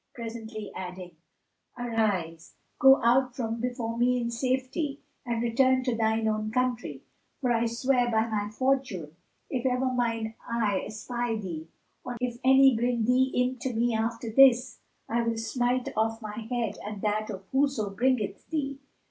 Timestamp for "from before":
3.35-3.95